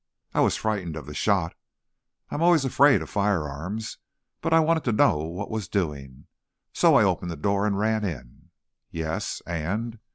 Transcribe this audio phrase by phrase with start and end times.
[0.33, 1.53] I was frightened of the shot,
[2.31, 3.99] I always am afraid of firearms,
[4.41, 6.25] but I wanted to know what was doing.
[6.73, 8.49] So, I opened the door and ran in"
[8.89, 9.99] "Yes; and?"